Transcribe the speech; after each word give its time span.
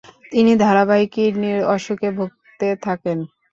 তিনি 0.31 0.51
ধারাবাহিক 0.63 1.09
কিডনির 1.15 1.59
অসুখে 1.73 2.09
ভুগতে 2.17 2.67
থাকেন। 2.85 3.17